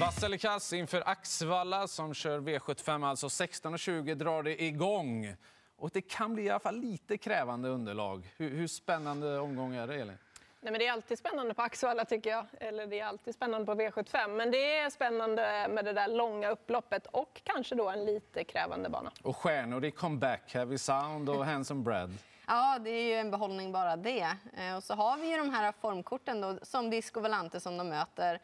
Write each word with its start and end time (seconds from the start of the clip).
Vass 0.00 0.22
eller 0.22 0.36
kass 0.36 0.72
inför 0.72 1.02
Axvalla 1.06 1.88
som 1.88 2.14
kör 2.14 2.40
V75. 2.40 3.06
Alltså 3.06 3.26
16.20 3.26 4.14
drar 4.14 4.42
det 4.42 4.62
igång. 4.62 5.34
Och 5.76 5.90
det 5.90 6.00
kan 6.00 6.34
bli 6.34 6.42
i 6.42 6.50
alla 6.50 6.60
fall 6.60 6.80
lite 6.80 7.18
krävande 7.18 7.68
underlag. 7.68 8.28
Hur, 8.36 8.50
hur 8.50 8.66
spännande 8.66 9.38
omgång 9.38 9.74
är 9.74 9.86
det, 9.86 9.94
Elin? 9.94 10.18
Nej, 10.60 10.72
men 10.72 10.78
det 10.78 10.86
är 10.86 10.92
alltid 10.92 11.18
spännande 11.18 11.54
på 11.54 11.62
Axevalla 11.62 12.04
tycker 12.04 12.30
jag. 12.30 12.46
Eller 12.60 12.86
det 12.86 13.00
är 13.00 13.04
alltid 13.04 13.34
spännande 13.34 13.66
på 13.66 13.74
V75. 13.74 14.28
Men 14.28 14.50
det 14.50 14.78
är 14.78 14.90
spännande 14.90 15.66
med 15.70 15.84
det 15.84 15.92
där 15.92 16.08
långa 16.08 16.50
upploppet 16.50 17.06
och 17.06 17.40
kanske 17.44 17.74
då 17.74 17.88
en 17.88 18.04
lite 18.04 18.44
krävande 18.44 18.88
bana. 18.88 19.12
Och 19.22 19.36
stjärnor 19.36 19.84
i 19.84 19.90
comeback. 19.90 20.54
Heavy 20.54 20.78
Sound 20.78 21.28
och 21.28 21.44
Handsome 21.44 21.82
Bread. 21.82 22.10
Ja, 22.50 22.78
det 22.78 22.90
är 22.90 23.02
ju 23.02 23.14
en 23.14 23.30
behållning 23.30 23.72
bara 23.72 23.96
det. 23.96 24.36
Eh, 24.56 24.76
och 24.76 24.84
så 24.84 24.94
har 24.94 25.16
vi 25.18 25.30
ju 25.30 25.36
de 25.36 25.50
här 25.50 25.72
formkorten 25.80 26.40
då, 26.40 26.58
som 26.62 26.90
Disco 26.90 27.20
Volante 27.20 27.60
som 27.60 27.76
de 27.76 27.88
möter. 27.88 28.40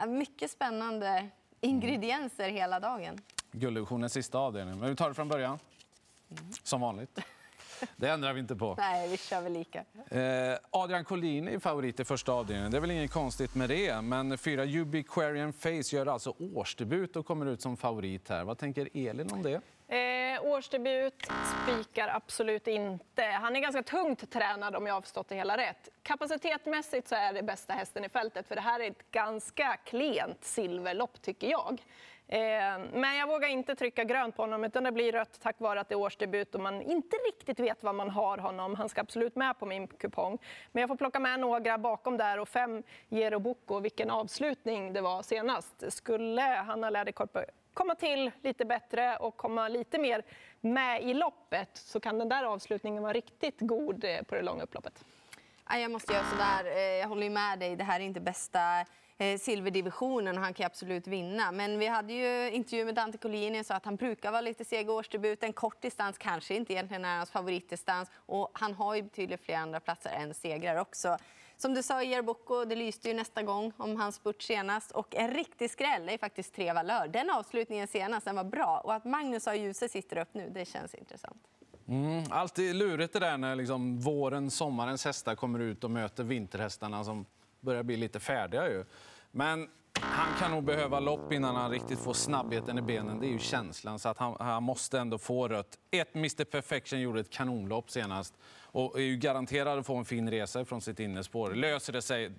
Eh, 0.00 0.06
Mycket 0.06 0.50
spännande 0.50 1.28
ingredienser 1.60 2.48
hela 2.48 2.80
dagen. 2.80 3.18
Gulddivisionens 3.52 4.12
sista 4.12 4.38
avdelning. 4.38 4.78
Men 4.78 4.88
vi 4.90 4.96
tar 4.96 5.08
det 5.08 5.14
från 5.14 5.28
början. 5.28 5.58
Som 6.62 6.80
vanligt. 6.80 7.18
Det 7.96 8.08
ändrar 8.08 8.32
vi 8.32 8.40
inte 8.40 8.56
på. 8.56 8.74
Nej, 8.78 9.08
vi 9.08 9.16
kör 9.16 9.40
väl 9.40 9.52
lika. 9.52 9.84
Eh, 10.10 10.58
Adrian 10.70 11.04
Collini 11.04 11.54
är 11.54 11.58
favorit 11.58 12.00
i 12.00 12.04
första 12.04 12.32
avdelningen. 12.32 12.70
Det 12.70 12.76
är 12.76 12.80
väl 12.80 12.90
inget 12.90 13.10
konstigt 13.12 13.54
med 13.54 13.68
det. 13.68 14.00
Men 14.02 14.38
fyra 14.38 14.64
Ubiquarian 14.64 15.52
Face 15.52 15.96
gör 15.96 16.06
alltså 16.06 16.34
årsdebut 16.54 17.16
och 17.16 17.26
kommer 17.26 17.46
ut 17.46 17.60
som 17.62 17.76
favorit 17.76 18.28
här. 18.28 18.44
Vad 18.44 18.58
tänker 18.58 18.88
Elin 18.94 19.32
om 19.32 19.42
det? 19.42 19.60
Eh, 19.92 20.44
årsdebut 20.44 21.28
spikar 21.62 22.08
absolut 22.08 22.66
inte. 22.66 23.22
Han 23.22 23.56
är 23.56 23.60
ganska 23.60 23.82
tungt 23.82 24.30
tränad 24.30 24.76
om 24.76 24.86
jag 24.86 24.94
har 24.94 25.00
förstått 25.00 25.28
det 25.28 25.34
hela 25.34 25.56
rätt. 25.56 25.88
Kapacitetmässigt 26.02 27.08
så 27.08 27.14
är 27.14 27.32
det 27.32 27.42
bästa 27.42 27.72
hästen 27.72 28.04
i 28.04 28.08
fältet 28.08 28.48
för 28.48 28.54
det 28.54 28.60
här 28.60 28.80
är 28.80 28.90
ett 28.90 29.10
ganska 29.10 29.76
klent 29.84 30.44
silverlopp 30.44 31.22
tycker 31.22 31.50
jag. 31.50 31.82
Eh, 32.28 32.38
men 32.92 33.16
jag 33.16 33.26
vågar 33.26 33.48
inte 33.48 33.74
trycka 33.74 34.04
grönt 34.04 34.36
på 34.36 34.42
honom 34.42 34.64
utan 34.64 34.84
det 34.84 34.92
blir 34.92 35.12
rött 35.12 35.40
tack 35.42 35.60
vare 35.60 35.80
att 35.80 35.88
det 35.88 35.94
är 35.94 35.98
årsdebut 35.98 36.54
och 36.54 36.60
man 36.60 36.82
inte 36.82 37.16
riktigt 37.16 37.60
vet 37.60 37.82
vad 37.82 37.94
man 37.94 38.10
har 38.10 38.38
honom. 38.38 38.74
Han 38.74 38.88
ska 38.88 39.00
absolut 39.00 39.36
med 39.36 39.58
på 39.58 39.66
min 39.66 39.86
kupong. 39.86 40.38
Men 40.72 40.80
jag 40.80 40.88
får 40.88 40.96
plocka 40.96 41.20
med 41.20 41.40
några 41.40 41.78
bakom 41.78 42.16
där 42.16 42.38
och 42.38 42.48
fem 42.48 42.82
Jero 43.08 43.38
Bocco. 43.38 43.80
Vilken 43.80 44.10
avslutning 44.10 44.92
det 44.92 45.00
var 45.00 45.22
senast. 45.22 45.92
Skulle 45.92 46.42
Hanna 46.42 46.90
Läderkorp 46.90 47.36
komma 47.74 47.94
till 47.94 48.30
lite 48.42 48.64
bättre 48.64 49.16
och 49.16 49.36
komma 49.36 49.68
lite 49.68 49.98
mer 49.98 50.22
med 50.60 51.02
i 51.02 51.14
loppet 51.14 51.70
så 51.72 52.00
kan 52.00 52.18
den 52.18 52.28
där 52.28 52.44
avslutningen 52.44 53.02
vara 53.02 53.12
riktigt 53.12 53.56
god 53.60 54.04
eh, 54.04 54.22
på 54.22 54.34
det 54.34 54.42
långa 54.42 54.62
upploppet. 54.62 55.04
Jag 55.70 55.90
måste 55.90 56.12
göra 56.12 56.24
sådär. 56.24 56.64
Eh, 56.76 56.80
jag 56.80 57.08
håller 57.08 57.30
med 57.30 57.58
dig. 57.58 57.76
Det 57.76 57.84
här 57.84 58.00
är 58.00 58.04
inte 58.04 58.20
bästa 58.20 58.84
eh, 59.18 59.38
silverdivisionen 59.38 60.38
och 60.38 60.44
han 60.44 60.54
kan 60.54 60.66
absolut 60.66 61.06
vinna. 61.06 61.52
Men 61.52 61.78
vi 61.78 61.86
hade 61.86 62.12
ju 62.12 62.50
intervju 62.50 62.84
med 62.84 62.94
Dante 62.94 63.18
Collini 63.18 63.60
och 63.60 63.66
sa 63.66 63.74
att 63.74 63.84
han 63.84 63.96
brukar 63.96 64.30
vara 64.30 64.40
lite 64.40 64.64
seg 64.64 64.86
i 64.86 64.90
årsdebuten. 64.90 65.52
Kort 65.52 65.82
distans 65.82 66.18
kanske 66.18 66.54
inte 66.54 66.72
egentligen 66.72 67.04
är 67.04 67.16
hans 67.16 67.30
favoritdistans. 67.30 68.10
Och 68.16 68.50
han 68.52 68.74
har 68.74 68.94
ju 68.94 69.02
betydligt 69.02 69.40
fler 69.40 69.56
andra 69.56 69.80
platser 69.80 70.10
än 70.10 70.34
segrar 70.34 70.76
också. 70.76 71.18
Som 71.62 71.74
du 71.74 71.82
sa, 71.82 72.02
Jerbocco, 72.02 72.64
det 72.64 72.76
lyste 72.76 73.08
ju 73.08 73.14
nästa 73.14 73.42
gång 73.42 73.72
om 73.76 73.96
hans 73.96 74.14
spurt 74.14 74.42
senast. 74.42 74.90
Och 74.90 75.14
en 75.14 75.30
riktig 75.30 75.70
skräll 75.70 76.08
är 76.08 76.18
faktiskt 76.18 76.54
tre 76.54 76.72
valör. 76.72 77.08
Den 77.08 77.30
avslutningen 77.30 77.88
senast 77.88 78.24
den 78.24 78.36
var 78.36 78.44
bra. 78.44 78.80
Och 78.84 78.94
att 78.94 79.04
Magnus 79.04 79.48
A. 79.48 79.54
Djuse 79.54 79.88
sitter 79.88 80.18
upp 80.18 80.28
nu, 80.32 80.50
det 80.54 80.64
känns 80.64 80.94
intressant. 80.94 81.42
Mm, 81.88 82.24
alltid 82.30 82.74
lurigt 82.74 83.12
det 83.12 83.18
där 83.18 83.36
när 83.36 83.56
liksom 83.56 84.00
våren, 84.00 84.50
sommarens 84.50 85.04
hästar 85.04 85.34
kommer 85.34 85.58
ut 85.58 85.84
och 85.84 85.90
möter 85.90 86.24
vinterhästarna 86.24 87.04
som 87.04 87.26
börjar 87.60 87.82
bli 87.82 87.96
lite 87.96 88.20
färdiga. 88.20 88.68
Ju. 88.68 88.84
Men 89.30 89.68
han 90.00 90.38
kan 90.38 90.50
nog 90.50 90.64
behöva 90.64 91.00
lopp 91.00 91.32
innan 91.32 91.56
han 91.56 91.70
riktigt 91.70 91.98
får 91.98 92.14
snabbheten 92.14 92.78
i 92.78 92.82
benen. 92.82 93.20
Det 93.20 93.26
är 93.26 93.32
ju 93.32 93.38
känslan. 93.38 93.98
Så 93.98 94.08
att 94.08 94.18
han, 94.18 94.36
han 94.40 94.62
måste 94.62 94.98
ändå 94.98 95.18
få 95.18 95.48
rött. 95.48 95.78
Ett 95.90 96.14
Mr 96.14 96.44
Perfection 96.44 97.00
gjorde 97.00 97.20
ett 97.20 97.30
kanonlopp 97.30 97.90
senast 97.90 98.34
och 98.72 98.98
är 98.98 99.02
ju 99.02 99.16
garanterad 99.16 99.78
att 99.78 99.86
få 99.86 99.96
en 99.96 100.04
fin 100.04 100.30
resa 100.30 100.64
från 100.64 100.80
sitt 100.80 101.00
innerspår. 101.00 101.50
Löser 101.50 101.92
det 101.92 102.02
sig, 102.02 102.30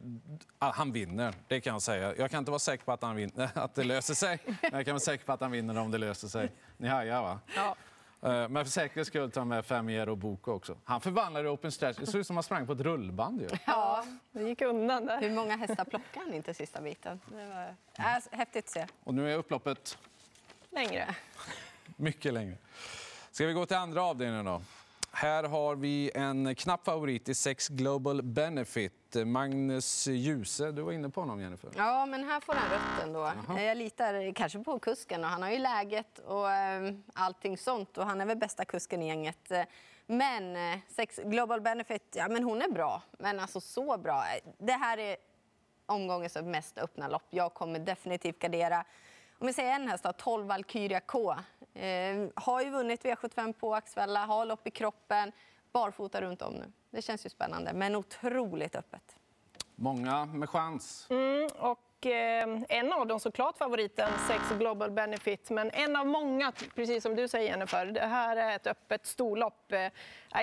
ah, 0.59 0.71
han 0.71 0.91
vinner. 0.91 1.33
Det 1.47 1.61
kan 1.61 1.73
jag 1.73 1.81
säga. 1.81 2.15
Jag 2.15 2.31
kan 2.31 2.39
inte 2.39 2.51
vara 2.51 2.59
säker 2.59 2.83
på 2.85 2.91
att, 2.91 3.01
han 3.01 3.15
vinner, 3.15 3.49
att 3.57 3.75
det 3.75 3.83
löser 3.83 4.13
sig, 4.13 4.39
men 4.45 4.57
jag 4.73 4.85
kan 4.85 4.93
vara 4.93 4.99
säker 4.99 5.25
på 5.25 5.31
att 5.31 5.41
han 5.41 5.51
vinner 5.51 5.77
om 5.79 5.91
det 5.91 5.97
löser 5.97 6.27
sig. 6.27 6.51
Ni 6.77 6.87
hajar, 6.87 7.21
va? 7.21 7.39
Ja. 7.55 7.75
Eh, 8.21 8.49
Men 8.49 8.65
för 8.65 8.71
säkerhets 8.71 9.07
skull 9.07 9.31
tar 9.31 9.41
jag 9.41 9.47
med 9.47 9.65
fem 9.65 9.89
Jero 9.89 10.15
Boko 10.15 10.51
också. 10.51 10.77
Han 10.83 11.01
förvandlade 11.01 11.49
open 11.49 11.71
stretch. 11.71 11.97
Det 11.99 12.05
såg 12.05 12.21
ut 12.21 12.27
som 12.27 12.35
han 12.35 12.43
sprang 12.43 12.67
på 12.67 12.73
ett 12.73 12.79
rullband. 12.79 13.41
Ju. 13.41 13.47
Ja, 13.65 14.05
det 14.31 14.43
gick 14.43 14.61
undan 14.61 15.05
där. 15.05 15.21
Hur 15.21 15.29
många 15.31 15.55
hästar 15.57 15.85
plockade 15.85 16.25
han 16.25 16.33
inte 16.33 16.53
sista 16.53 16.81
biten? 16.81 17.19
Det 17.27 17.45
var 17.45 17.75
äh, 17.97 18.21
häftigt 18.31 18.65
att 18.65 18.69
se. 18.71 18.87
Och 19.03 19.13
nu 19.13 19.33
är 19.33 19.37
upploppet 19.37 19.97
Längre. 20.71 21.15
mycket 21.95 22.33
längre. 22.33 22.57
Ska 23.31 23.45
vi 23.45 23.53
gå 23.53 23.65
till 23.65 23.77
andra 23.77 24.03
avdelningen 24.03 24.45
då? 24.45 24.61
Här 25.15 25.43
har 25.43 25.75
vi 25.75 26.11
en 26.15 26.55
knapp 26.55 26.85
favorit 26.85 27.29
i 27.29 27.33
sex 27.33 27.67
Global 27.67 28.21
Benefit. 28.21 29.15
Magnus 29.25 30.07
Djuse, 30.07 30.71
du 30.71 30.81
var 30.81 30.91
inne 30.91 31.09
på 31.09 31.21
honom 31.21 31.41
Jennifer. 31.41 31.69
Ja, 31.77 32.05
men 32.05 32.23
här 32.23 32.39
får 32.39 32.53
han 32.53 32.69
rött 32.69 33.03
ändå. 33.03 33.31
Jag 33.61 33.77
litar 33.77 34.33
kanske 34.33 34.59
på 34.59 34.79
kusken 34.79 35.23
och 35.23 35.29
han 35.29 35.41
har 35.41 35.49
ju 35.49 35.57
läget 35.57 36.19
och 36.19 36.51
eh, 36.51 36.93
allting 37.13 37.57
sånt 37.57 37.97
och 37.97 38.05
han 38.05 38.21
är 38.21 38.25
väl 38.25 38.37
bästa 38.37 38.65
kusken 38.65 39.01
i 39.01 39.07
gänget. 39.07 39.51
Men 40.05 40.55
eh, 40.55 40.79
sex 40.87 41.19
Global 41.23 41.61
Benefit, 41.61 42.15
ja 42.15 42.27
men 42.29 42.43
hon 42.43 42.61
är 42.61 42.69
bra, 42.69 43.01
men 43.19 43.39
alltså 43.39 43.61
så 43.61 43.97
bra. 43.97 44.23
Det 44.57 44.73
här 44.73 44.97
är 44.97 45.15
omgångens 45.85 46.37
mest 46.43 46.77
öppna 46.77 47.07
lopp. 47.07 47.27
Jag 47.29 47.53
kommer 47.53 47.79
definitivt 47.79 48.39
gardera. 48.39 48.85
Om 49.43 49.47
vi 49.47 49.53
säger 49.53 49.75
en 49.75 49.87
häst 49.87 50.03
då, 50.03 50.13
12 50.13 50.47
Valkyria 50.47 50.99
K. 50.99 51.35
Eh, 51.73 52.27
har 52.35 52.61
ju 52.61 52.69
vunnit 52.69 53.03
V75 53.05 53.53
på 53.53 53.75
Axvalla, 53.75 54.25
har 54.25 54.45
lopp 54.45 54.67
i 54.67 54.71
kroppen, 54.71 55.31
barfota 55.71 56.21
runt 56.21 56.41
om 56.41 56.53
nu. 56.53 56.71
Det 56.89 57.01
känns 57.01 57.25
ju 57.25 57.29
spännande, 57.29 57.73
men 57.73 57.95
otroligt 57.95 58.75
öppet. 58.75 59.15
Många 59.75 60.25
med 60.25 60.49
chans. 60.49 61.07
Mm, 61.09 61.49
och 61.59 61.79
eh, 62.05 62.61
en 62.69 62.93
av 62.93 63.07
dem 63.07 63.19
såklart 63.19 63.57
favoriten, 63.57 64.09
Sex 64.27 64.43
Global 64.59 64.91
Benefit. 64.91 65.49
Men 65.49 65.71
en 65.73 65.95
av 65.95 66.07
många, 66.07 66.51
precis 66.75 67.03
som 67.03 67.15
du 67.15 67.27
säger 67.27 67.49
Jennifer. 67.49 67.85
Det 67.85 68.05
här 68.05 68.37
är 68.37 68.55
ett 68.55 68.67
öppet 68.67 69.05
storlopp. 69.05 69.71
Eh, 69.71 69.87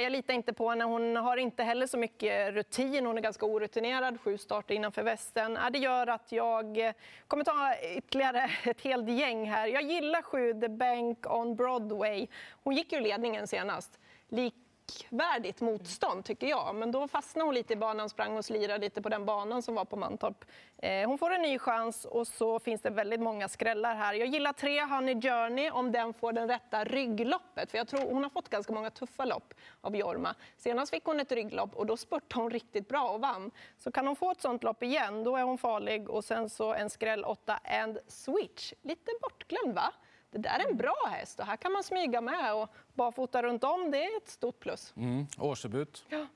jag 0.00 0.12
litar 0.12 0.34
inte 0.34 0.52
på 0.52 0.70
henne. 0.70 0.84
Hon 0.84 1.16
har 1.16 1.36
inte 1.36 1.62
heller 1.62 1.86
så 1.86 1.98
mycket 1.98 2.54
rutin. 2.54 3.06
Hon 3.06 3.18
är 3.18 3.22
ganska 3.22 3.46
orutinerad. 3.46 4.20
Sju 4.20 4.38
starter 4.38 4.74
innanför 4.74 5.02
västen. 5.02 5.56
Eh, 5.56 5.70
det 5.70 5.78
gör 5.78 6.06
att 6.06 6.32
jag 6.32 6.78
eh, 6.78 6.92
kommer 7.26 7.44
ta 7.44 7.74
ytterligare 7.96 8.50
ett 8.64 8.80
helt 8.80 9.08
gäng 9.08 9.50
här. 9.50 9.66
Jag 9.66 9.82
gillar 9.82 10.22
sju 10.22 10.60
The 10.60 10.68
Bank 10.68 11.26
on 11.26 11.56
Broadway. 11.56 12.26
Hon 12.62 12.74
gick 12.74 12.92
ju 12.92 13.00
ledningen 13.00 13.46
senast. 13.46 13.98
Lik 14.28 14.54
likvärdigt 14.90 15.60
motstånd 15.60 16.24
tycker 16.24 16.46
jag. 16.46 16.74
Men 16.74 16.90
då 16.90 17.08
fastnade 17.08 17.46
hon 17.46 17.54
lite 17.54 17.72
i 17.72 17.76
banan, 17.76 18.08
sprang 18.08 18.36
och 18.36 18.44
slirade 18.44 18.78
lite 18.78 19.02
på 19.02 19.08
den 19.08 19.24
banan 19.24 19.62
som 19.62 19.74
var 19.74 19.84
på 19.84 19.96
Mantorp. 19.96 20.44
Eh, 20.78 21.08
hon 21.08 21.18
får 21.18 21.30
en 21.30 21.42
ny 21.42 21.58
chans 21.58 22.04
och 22.04 22.26
så 22.26 22.58
finns 22.58 22.80
det 22.80 22.90
väldigt 22.90 23.20
många 23.20 23.48
skrällar 23.48 23.94
här. 23.94 24.14
Jag 24.14 24.28
gillar 24.28 24.52
tre 24.52 24.84
Honey 24.84 25.20
Journey 25.20 25.70
om 25.70 25.92
den 25.92 26.14
får 26.14 26.32
den 26.32 26.48
rätta 26.48 26.84
ryggloppet. 26.84 27.70
För 27.70 27.78
jag 27.78 27.88
tror 27.88 28.00
hon 28.00 28.22
har 28.22 28.30
fått 28.30 28.48
ganska 28.48 28.72
många 28.72 28.90
tuffa 28.90 29.24
lopp 29.24 29.54
av 29.80 29.96
Jorma. 29.96 30.34
Senast 30.56 30.90
fick 30.90 31.04
hon 31.04 31.20
ett 31.20 31.32
rygglopp 31.32 31.74
och 31.74 31.86
då 31.86 31.96
spurtade 31.96 32.42
hon 32.42 32.50
riktigt 32.50 32.88
bra 32.88 33.10
och 33.10 33.20
vann. 33.20 33.50
Så 33.78 33.92
kan 33.92 34.06
hon 34.06 34.16
få 34.16 34.30
ett 34.30 34.40
sånt 34.40 34.62
lopp 34.62 34.82
igen, 34.82 35.24
då 35.24 35.36
är 35.36 35.42
hon 35.42 35.58
farlig. 35.58 36.10
Och 36.10 36.24
sen 36.24 36.50
så 36.50 36.74
en 36.74 36.90
skräll 36.90 37.24
8 37.24 37.60
and 37.64 37.98
switch. 38.08 38.72
Lite 38.82 39.10
bortglömd 39.22 39.74
va? 39.74 39.92
Det 40.30 40.38
där 40.38 40.58
är 40.58 40.70
en 40.70 40.76
bra 40.76 41.08
häst 41.10 41.40
och 41.40 41.46
här 41.46 41.56
kan 41.56 41.72
man 41.72 41.84
smyga 41.84 42.20
med 42.20 42.54
och 42.54 42.70
barfota 42.94 43.42
runt 43.42 43.64
om, 43.64 43.90
det 43.90 44.04
är 44.04 44.16
ett 44.16 44.28
stort 44.28 44.60
plus. 44.60 44.92
Mm. 44.96 45.26
Årsdebut. 45.38 46.04
Ja. 46.08 46.26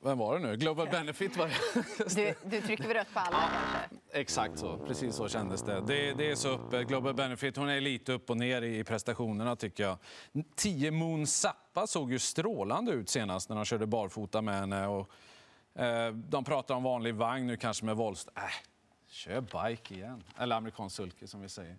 Vem 0.00 0.18
var 0.18 0.38
det 0.38 0.46
nu? 0.46 0.56
Global 0.56 0.88
Benefit 0.88 1.36
var 1.36 1.46
det. 1.48 1.54
Du, 2.16 2.34
du 2.50 2.60
trycker 2.60 2.84
väl 2.84 2.96
rött 2.96 3.14
på 3.14 3.20
alla 3.20 3.50
kanske? 3.52 3.96
Exakt 4.20 4.58
så. 4.58 4.78
Precis 4.78 5.14
så 5.14 5.28
kändes 5.28 5.62
det. 5.62 5.80
Det, 5.80 6.12
det 6.12 6.30
är 6.30 6.34
så 6.34 6.52
öppet. 6.52 6.88
Global 6.88 7.14
Benefit 7.14 7.56
hon 7.56 7.68
är 7.68 7.80
lite 7.80 8.12
upp 8.12 8.30
och 8.30 8.36
ner 8.36 8.62
i 8.62 8.84
prestationerna 8.84 9.56
tycker 9.56 9.82
jag. 9.82 9.98
10 10.54 10.90
Moon 10.90 11.26
Zappa 11.26 11.86
såg 11.86 12.12
ju 12.12 12.18
strålande 12.18 12.92
ut 12.92 13.08
senast 13.08 13.48
när 13.48 13.56
de 13.56 13.64
körde 13.64 13.86
barfota 13.86 14.42
med 14.42 14.54
henne. 14.54 14.86
Och, 14.86 15.10
eh, 15.82 16.12
de 16.12 16.44
pratar 16.44 16.74
om 16.74 16.82
vanlig 16.82 17.14
vagn 17.14 17.46
nu 17.46 17.56
kanske 17.56 17.84
med 17.84 17.96
våldst. 17.96 18.28
Äh, 18.36 18.42
kör 19.08 19.40
bike 19.40 19.94
igen. 19.94 20.24
Eller 20.38 20.56
amerikansk 20.56 20.96
sulke 20.96 21.26
som 21.26 21.40
vi 21.40 21.48
säger. 21.48 21.76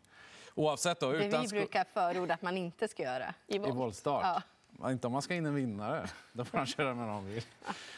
Oavsett 0.56 1.00
då. 1.00 1.12
Det 1.12 1.26
Utan 1.26 1.42
vi 1.42 1.48
brukar 1.48 1.84
förorda 1.94 2.34
att 2.34 2.42
man 2.42 2.58
inte 2.58 2.88
ska 2.88 3.04
göra. 3.04 3.34
I 3.48 3.56
i 3.56 3.60
våld. 3.60 3.74
voltstart. 3.74 4.24
Ja. 4.24 4.92
Inte 4.92 5.08
om 5.08 5.14
man 5.14 5.22
ska 5.22 5.36
in 5.36 5.46
en 5.46 5.56
vinnare. 5.56 6.10
Då 6.34 6.46
får 6.46 6.58
han 6.58 6.68
köra 6.78 6.94
med 6.96 7.08
någon 7.08 7.26
vill. 7.26 7.44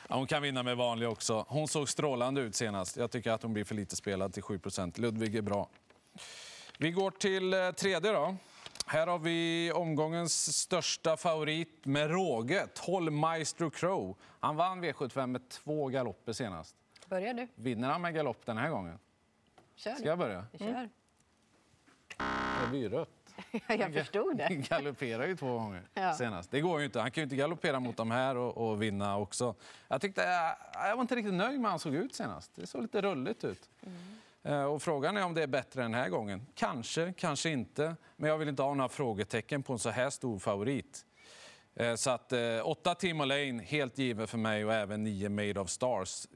Ja, 0.09 0.15
hon 0.15 0.27
kan 0.27 0.41
vinna 0.41 0.63
med 0.63 0.77
vanlig 0.77 1.09
också. 1.09 1.45
Hon 1.47 1.67
såg 1.67 1.89
strålande 1.89 2.41
ut 2.41 2.55
senast. 2.55 2.97
Jag 2.97 3.11
tycker 3.11 3.31
att 3.31 3.43
hon 3.43 3.53
blir 3.53 3.63
för 3.63 3.75
lite 3.75 3.95
spelad 3.95 4.33
till 4.33 4.43
7 4.43 4.59
Ludvig 4.95 5.35
är 5.35 5.41
bra. 5.41 5.69
Vi 6.77 6.91
går 6.91 7.11
till 7.11 7.53
eh, 7.53 7.71
tredje 7.71 8.11
då. 8.11 8.35
Här 8.85 9.07
har 9.07 9.19
vi 9.19 9.71
omgångens 9.71 10.57
största 10.57 11.17
favorit 11.17 11.85
med 11.85 12.11
råge, 12.11 12.67
12 12.73 13.11
Maestro 13.11 13.69
Crow. 13.69 14.17
Han 14.39 14.55
vann 14.55 14.83
V75 14.83 15.27
med 15.27 15.49
två 15.49 15.87
galopper 15.87 16.33
senast. 16.33 16.75
Börjar 17.07 17.33
du? 17.33 17.47
Vinner 17.55 17.89
han 17.89 18.01
med 18.01 18.13
galopp 18.13 18.45
den 18.45 18.57
här 18.57 18.69
gången? 18.69 18.99
kör. 19.75 19.95
Ska 19.95 20.05
jag 20.05 20.17
börja? 20.17 20.45
Vi 20.51 20.57
kör. 20.59 20.67
Det 20.67 20.89
blir 22.71 22.79
ju 22.81 22.89
rött. 22.89 23.09
jag 23.67 23.93
förstod 23.93 24.37
det. 24.37 24.43
Han 24.43 24.61
galopperar 24.69 25.27
ju 25.27 25.35
två 25.35 25.53
gånger 25.59 25.83
Ja. 25.93 26.13
senast. 26.13 26.51
Det 26.51 26.61
går 26.61 26.79
ju 26.79 26.85
inte. 26.85 26.99
Han 26.99 27.11
kan 27.11 27.21
ju 27.21 27.23
inte 27.23 27.35
galoppera 27.35 27.79
mot 27.79 27.97
de 27.97 28.11
här 28.11 28.37
och, 28.37 28.69
och 28.71 28.81
vinna 28.81 29.17
också. 29.17 29.55
Jag 29.87 30.01
tyckte 30.01 30.21
jag, 30.21 30.55
jag 30.89 30.95
var 30.95 31.01
inte 31.01 31.15
riktigt 31.15 31.33
nöjd 31.33 31.51
med 31.59 31.61
hur 31.61 31.69
han 31.69 31.79
såg 31.79 31.95
ut 31.95 32.15
senast. 32.15 32.51
Det 32.55 32.67
såg 32.67 32.81
lite 32.81 33.01
rulligt 33.01 33.43
ut. 33.43 33.69
Eh, 34.43 34.63
Och 34.63 34.81
frågan 34.81 35.17
är 35.17 35.25
om 35.25 35.33
det 35.33 35.43
är 35.43 35.47
bättre 35.47 35.81
den 35.81 35.93
här 35.93 36.09
gången. 36.09 36.45
Kanske, 36.55 37.13
kanske 37.17 37.49
inte. 37.49 37.95
Men 38.15 38.29
jag 38.29 38.37
vill 38.37 38.47
inte 38.49 38.61
ha 38.63 38.73
några 38.73 38.89
frågetecken 38.89 39.63
på 39.63 39.73
en 39.73 39.79
så 39.79 39.89
här 39.89 40.09
stor 40.09 40.39
favorit. 40.39 41.05
Eh, 41.75 41.95
Så 41.95 42.09
att 42.09 42.31
eh, 42.33 42.39
åtta 42.63 42.95
Timo 42.95 43.25
Lane, 43.25 43.63
helt 43.63 43.97
given 43.97 44.27
för 44.27 44.37
mig 44.37 44.65
och 44.65 44.73
även 44.73 45.03
nio 45.03 45.29
Made 45.29 45.59
of 45.59 45.69
Stars. 45.69 46.27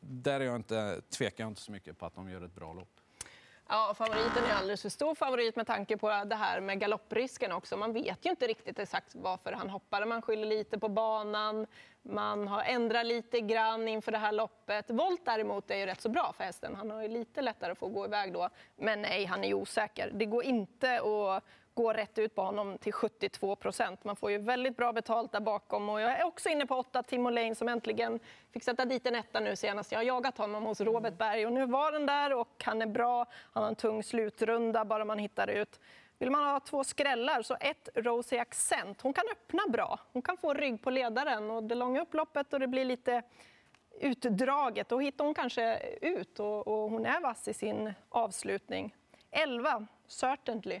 Där 0.00 0.40
är 0.40 0.44
jag 0.44 0.56
inte, 0.56 1.00
tvekar 1.10 1.44
jag 1.44 1.50
inte 1.50 1.60
så 1.60 1.72
mycket 1.72 1.98
på 1.98 2.06
att 2.06 2.14
de 2.14 2.30
gör 2.30 2.44
ett 2.44 2.54
bra 2.54 2.72
lopp. 2.72 2.88
Ja, 3.74 3.94
favoriten 3.98 4.44
är 4.44 4.54
alldeles 4.54 4.82
för 4.82 4.88
stor 4.88 5.14
favorit 5.14 5.56
med 5.56 5.66
tanke 5.66 5.96
på 5.96 6.24
det 6.24 6.34
här 6.34 6.60
med 6.60 6.80
galopprisken 6.80 7.52
också. 7.52 7.76
Man 7.76 7.92
vet 7.92 8.26
ju 8.26 8.30
inte 8.30 8.46
riktigt 8.46 8.78
exakt 8.78 9.14
varför 9.14 9.52
han 9.52 9.70
hoppade. 9.70 10.06
Man 10.06 10.22
skyller 10.22 10.46
lite 10.46 10.78
på 10.78 10.88
banan, 10.88 11.66
man 12.02 12.48
har 12.48 12.62
ändrat 12.62 13.06
lite 13.06 13.40
grann 13.40 13.88
inför 13.88 14.12
det 14.12 14.18
här 14.18 14.32
loppet. 14.32 14.90
Volt 14.90 15.24
däremot 15.24 15.70
är 15.70 15.76
ju 15.76 15.86
rätt 15.86 16.00
så 16.00 16.08
bra 16.08 16.32
för 16.36 16.44
hästen. 16.44 16.74
Han 16.76 16.90
har 16.90 17.02
ju 17.02 17.08
lite 17.08 17.42
lättare 17.42 17.72
att 17.72 17.78
få 17.78 17.88
gå 17.88 18.04
iväg 18.04 18.32
då. 18.32 18.48
Men 18.76 19.02
nej, 19.02 19.24
han 19.24 19.44
är 19.44 19.48
ju 19.48 19.54
osäker. 19.54 20.10
Det 20.14 20.26
går 20.26 20.44
inte 20.44 21.00
att 21.00 21.44
går 21.74 21.94
rätt 21.94 22.18
ut 22.18 22.34
på 22.34 22.42
honom 22.42 22.78
till 22.78 22.92
72 22.92 23.56
procent. 23.56 24.04
Man 24.04 24.16
får 24.16 24.30
ju 24.30 24.38
väldigt 24.38 24.76
bra 24.76 24.92
betalt 24.92 25.32
där 25.32 25.40
bakom. 25.40 25.88
Och 25.88 26.00
jag 26.00 26.20
är 26.20 26.24
också 26.24 26.48
inne 26.48 26.66
på 26.66 26.76
åtta 26.76 27.02
Timo 27.02 27.30
Lane 27.30 27.54
som 27.54 27.68
äntligen 27.68 28.20
fick 28.52 28.64
sätta 28.64 28.84
dit 28.84 29.06
en 29.06 29.14
etta 29.14 29.40
nu 29.40 29.56
senast. 29.56 29.92
Jag 29.92 29.98
har 29.98 30.04
jagat 30.04 30.38
honom 30.38 30.64
hos 30.64 30.80
Robert 30.80 31.18
Berg 31.18 31.46
och 31.46 31.52
nu 31.52 31.66
var 31.66 31.92
den 31.92 32.06
där 32.06 32.34
och 32.34 32.62
han 32.64 32.82
är 32.82 32.86
bra. 32.86 33.26
Han 33.52 33.62
har 33.62 33.68
en 33.68 33.76
tung 33.76 34.02
slutrunda 34.02 34.84
bara 34.84 35.04
man 35.04 35.18
hittar 35.18 35.48
ut. 35.48 35.80
Vill 36.18 36.30
man 36.30 36.44
ha 36.44 36.60
två 36.60 36.84
skrällar 36.84 37.42
så 37.42 37.56
ett 37.60 37.88
Rosie 37.94 38.40
Accent. 38.40 39.00
Hon 39.00 39.12
kan 39.12 39.24
öppna 39.32 39.62
bra. 39.68 39.98
Hon 40.12 40.22
kan 40.22 40.36
få 40.36 40.54
rygg 40.54 40.82
på 40.82 40.90
ledaren 40.90 41.50
och 41.50 41.62
det 41.62 41.74
långa 41.74 42.02
upploppet 42.02 42.52
och 42.52 42.60
det 42.60 42.66
blir 42.66 42.84
lite 42.84 43.22
utdraget. 44.00 44.88
Då 44.88 45.00
hittar 45.00 45.24
hon 45.24 45.34
kanske 45.34 45.78
ut 46.02 46.40
och, 46.40 46.68
och 46.68 46.90
hon 46.90 47.06
är 47.06 47.20
vass 47.20 47.48
i 47.48 47.54
sin 47.54 47.92
avslutning. 48.08 48.94
11, 49.30 49.86
Certainly. 50.06 50.80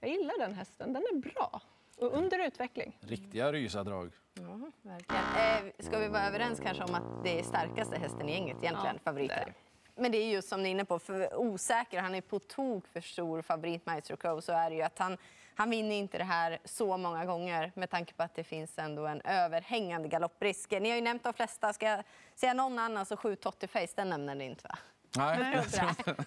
Jag 0.00 0.10
gillar 0.10 0.38
den 0.38 0.54
hästen. 0.54 0.92
Den 0.92 1.02
är 1.02 1.16
bra 1.16 1.60
och 1.98 2.12
under 2.12 2.38
utveckling. 2.46 2.98
Riktiga 3.00 3.52
rysadrag. 3.52 4.12
Ja, 4.34 4.70
verkligen. 4.82 5.66
Eh, 5.66 5.72
ska 5.78 5.98
vi 5.98 6.08
vara 6.08 6.26
överens 6.26 6.60
kanske 6.60 6.84
om 6.84 6.94
att 6.94 7.24
det 7.24 7.38
är 7.38 7.42
starkaste 7.42 7.98
hästen 7.98 8.28
i 8.28 8.32
gänget 8.32 8.56
egentligen, 8.62 8.94
Ja, 8.96 9.00
favoriten? 9.04 9.36
det 9.36 9.42
är 9.42 9.46
det. 9.46 10.00
Men 10.02 10.12
det 10.12 10.18
är 10.18 10.30
just 10.32 10.48
som 10.48 10.62
ni 10.62 10.68
är 10.68 10.70
inne 10.70 10.84
på, 10.84 10.98
för 10.98 11.36
osäker, 11.36 12.00
han 12.00 12.14
är 12.14 12.20
på 12.20 12.38
tok 12.38 12.86
för 12.86 13.00
stor 13.00 13.42
favorit 13.42 13.86
Maestro 13.86 14.16
Crow, 14.16 14.40
så 14.40 14.52
är 14.52 14.70
det 14.70 14.76
ju 14.76 14.82
att 14.82 14.98
han, 14.98 15.16
han 15.54 15.70
vinner 15.70 15.96
inte 15.96 16.18
det 16.18 16.24
här 16.24 16.58
så 16.64 16.96
många 16.96 17.24
gånger 17.24 17.72
med 17.74 17.90
tanke 17.90 18.14
på 18.14 18.22
att 18.22 18.34
det 18.34 18.44
finns 18.44 18.78
ändå 18.78 19.06
en 19.06 19.20
överhängande 19.20 20.08
galopprisk. 20.08 20.70
Ni 20.70 20.88
har 20.88 20.96
ju 20.96 21.02
nämnt 21.02 21.22
de 21.24 21.32
flesta, 21.32 21.72
ska 21.72 21.86
jag 21.86 22.02
säga 22.34 22.54
någon 22.54 22.78
annan 22.78 23.06
så 23.06 23.16
7 23.16 23.36
Totti 23.36 23.66
Face, 23.66 23.86
den 23.96 24.08
nämner 24.08 24.34
ni 24.34 24.44
inte 24.44 24.68
va? 24.68 24.78
Nej, 25.16 25.64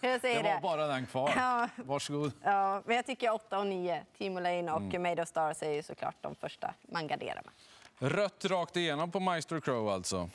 Jag 0.01 0.21
säger 0.21 0.43
det 0.43 0.49
var 0.49 0.55
det. 0.55 0.59
bara 0.61 0.87
den 0.87 1.05
kvar. 1.05 1.33
Ja. 1.35 1.69
Varsågod. 1.75 2.31
Ja, 2.43 2.81
men 2.85 2.95
jag 2.95 3.05
tycker 3.05 3.33
8 3.33 3.59
och 3.59 3.67
9, 3.67 4.03
Timo 4.17 4.39
Lane 4.39 4.71
och 4.71 4.81
Made 4.81 5.21
of 5.21 5.27
Stars 5.27 5.63
är 5.63 5.71
ju 5.71 5.83
såklart 5.83 6.15
de 6.21 6.35
första 6.35 6.73
man 6.81 7.07
garderar 7.07 7.41
med. 7.45 8.11
Rött 8.11 8.45
rakt 8.45 8.77
igenom 8.77 9.11
på 9.11 9.19
Maestro 9.19 9.61
Crow 9.61 9.89
alltså. 9.89 10.29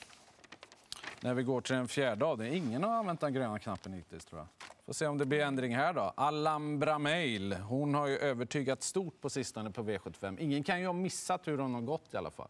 När 1.20 1.34
vi 1.34 1.42
går 1.42 1.60
till 1.60 1.74
den 1.76 1.88
fjärde 1.88 2.24
avdelningen. 2.24 2.68
Ingen 2.68 2.84
har 2.84 2.90
använt 2.94 3.20
den 3.20 3.32
gröna 3.34 3.58
knappen 3.58 3.92
hittills 3.92 4.24
tror 4.24 4.40
jag. 4.40 4.48
Får 4.86 4.92
se 4.92 5.06
om 5.06 5.18
det 5.18 5.26
blir 5.26 5.40
ändring 5.40 5.76
här 5.76 5.92
då. 5.92 6.12
Alhambra 6.16 6.98
Mail. 6.98 7.52
Hon 7.54 7.94
har 7.94 8.06
ju 8.06 8.18
övertygat 8.18 8.82
stort 8.82 9.20
på 9.20 9.30
sistone 9.30 9.70
på 9.70 9.82
V75. 9.82 10.36
Ingen 10.40 10.62
kan 10.62 10.80
ju 10.80 10.86
ha 10.86 10.92
missat 10.92 11.48
hur 11.48 11.58
hon 11.58 11.74
har 11.74 11.80
gått 11.80 12.14
i 12.14 12.16
alla 12.16 12.30
fall. 12.30 12.48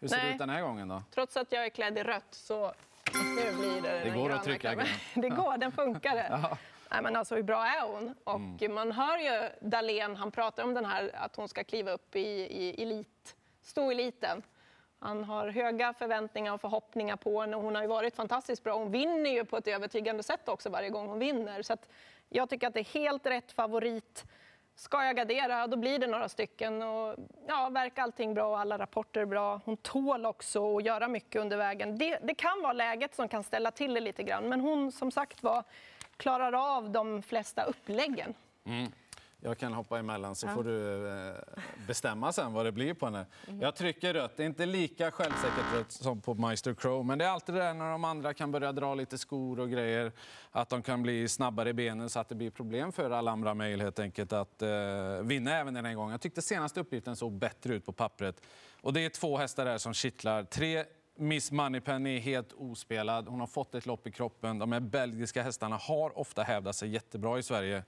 Hur 0.00 0.08
ser 0.08 0.16
det 0.16 0.22
Nej. 0.22 0.32
ut 0.32 0.38
den 0.38 0.50
här 0.50 0.62
gången 0.62 0.88
då? 0.88 1.02
Trots 1.14 1.36
att 1.36 1.52
jag 1.52 1.64
är 1.64 1.70
klädd 1.70 1.98
i 1.98 2.02
rött 2.02 2.24
så 2.30 2.72
nu 3.14 3.56
blir 3.58 3.82
det 3.82 4.04
den 4.04 4.18
går 4.18 4.32
att 4.32 4.44
trycka 4.44 4.74
grönt. 4.74 4.88
Det 5.14 5.28
går, 5.28 5.58
den 5.58 5.72
funkar. 5.72 6.14
det. 6.14 6.56
Nej, 6.90 7.02
men 7.02 7.16
alltså, 7.16 7.34
hur 7.34 7.42
bra 7.42 7.66
är 7.66 7.80
hon? 7.92 8.14
Och 8.24 8.40
Mm. 8.60 8.74
Man 8.74 8.92
hör 8.92 9.18
ju 9.18 9.48
Dahlén, 9.60 10.16
han 10.16 10.30
pratar 10.30 10.64
om 10.64 10.74
den 10.74 10.84
här, 10.84 11.10
att 11.14 11.36
hon 11.36 11.48
ska 11.48 11.64
kliva 11.64 11.92
upp 11.92 12.16
i, 12.16 12.20
i 12.20 12.82
elit, 12.82 13.36
stoeliten. 13.62 14.42
Han 14.98 15.24
har 15.24 15.48
höga 15.48 15.92
förväntningar 15.92 16.52
och 16.52 16.60
förhoppningar 16.60 17.16
på 17.16 17.40
henne. 17.40 17.56
Hon 17.56 17.74
har 17.74 17.82
ju 17.82 17.88
varit 17.88 18.16
fantastiskt 18.16 18.64
bra. 18.64 18.78
Hon 18.78 18.90
vinner 18.90 19.30
ju 19.30 19.44
på 19.44 19.56
ett 19.56 19.68
övertygande 19.68 20.22
sätt 20.22 20.48
också 20.48 20.70
varje 20.70 20.90
gång 20.90 21.06
hon 21.08 21.18
vinner. 21.18 21.62
Så 21.62 21.76
jag 22.28 22.50
tycker 22.50 22.66
att 22.66 22.74
det 22.74 22.80
är 22.80 23.00
helt 23.00 23.26
rätt 23.26 23.52
favorit. 23.52 24.24
Ska 24.74 25.04
jag 25.04 25.16
gardera, 25.16 25.66
då 25.66 25.76
blir 25.76 25.98
det 25.98 26.06
några 26.06 26.28
stycken. 26.28 26.82
Och, 26.82 27.16
ja, 27.48 27.68
verkar 27.68 28.02
allting 28.02 28.34
bra 28.34 28.46
och 28.46 28.60
alla 28.60 28.78
rapporter 28.78 29.24
bra. 29.24 29.60
Hon 29.64 29.76
tål 29.76 30.26
också 30.26 30.76
att 30.76 30.84
göra 30.84 31.08
mycket 31.08 31.42
under 31.42 31.56
vägen. 31.56 31.98
Det, 31.98 32.18
det 32.22 32.34
kan 32.34 32.62
vara 32.62 32.72
läget 32.72 33.14
som 33.14 33.28
kan 33.28 33.44
ställa 33.44 33.70
till 33.70 33.94
det 33.94 34.00
lite 34.00 34.22
grann. 34.22 34.48
Men 34.48 34.60
hon 34.60 34.92
som 34.92 35.10
sagt 35.10 35.42
var 35.42 35.64
klarar 36.16 36.76
av 36.76 36.90
de 36.90 37.22
flesta 37.22 37.62
uppläggen. 37.62 38.34
Mm. 38.64 38.92
Jag 39.42 39.58
kan 39.58 39.72
hoppa 39.72 39.98
emellan 39.98 40.34
så 40.34 40.48
får 40.48 40.64
du 40.64 41.08
eh, 41.08 41.34
bestämma 41.86 42.32
sen 42.32 42.52
vad 42.52 42.64
det 42.64 42.72
blir 42.72 42.94
på 42.94 43.06
henne. 43.06 43.26
Jag 43.60 43.76
trycker 43.76 44.14
rött. 44.14 44.36
Det 44.36 44.42
är 44.42 44.46
inte 44.46 44.66
lika 44.66 45.10
självsäkert 45.10 45.74
rött 45.74 45.92
som 45.92 46.20
på 46.20 46.34
Meister 46.34 46.74
Crow. 46.74 47.06
Men 47.06 47.18
det 47.18 47.24
är 47.24 47.28
alltid 47.28 47.54
det 47.54 47.60
där 47.60 47.74
när 47.74 47.90
de 47.90 48.04
andra 48.04 48.34
kan 48.34 48.52
börja 48.52 48.72
dra 48.72 48.94
lite 48.94 49.18
skor 49.18 49.60
och 49.60 49.70
grejer. 49.70 50.12
Att 50.50 50.68
de 50.68 50.82
kan 50.82 51.02
bli 51.02 51.28
snabbare 51.28 51.68
i 51.68 51.72
benen 51.72 52.10
så 52.10 52.20
att 52.20 52.28
det 52.28 52.34
blir 52.34 52.50
problem 52.50 52.92
för 52.92 53.10
Alhambra 53.10 53.54
Mail 53.54 53.80
helt 53.80 53.98
enkelt 53.98 54.32
att 54.32 54.62
eh, 54.62 54.68
vinna 55.22 55.52
även 55.52 55.74
den 55.74 55.84
här 55.84 55.94
gången. 55.94 56.10
Jag 56.10 56.20
tyckte 56.20 56.42
senaste 56.42 56.80
uppgiften 56.80 57.16
såg 57.16 57.32
bättre 57.32 57.74
ut 57.74 57.86
på 57.86 57.92
pappret. 57.92 58.42
Och 58.80 58.92
det 58.92 59.04
är 59.04 59.08
två 59.08 59.36
hästar 59.36 59.64
där 59.64 59.78
som 59.78 59.94
kittlar. 59.94 60.44
Tre 60.44 60.84
Miss 61.16 61.52
Moneypenny 61.52 62.16
är 62.16 62.20
helt 62.20 62.52
ospelad. 62.52 63.28
Hon 63.28 63.40
har 63.40 63.46
fått 63.46 63.74
ett 63.74 63.86
lopp 63.86 64.06
i 64.06 64.12
kroppen. 64.12 64.58
De 64.58 64.72
här 64.72 64.80
belgiska 64.80 65.42
hästarna 65.42 65.76
har 65.76 66.18
ofta 66.18 66.42
hävdat 66.42 66.76
sig 66.76 66.88
jättebra 66.88 67.38
i 67.38 67.42
Sverige. 67.42 67.82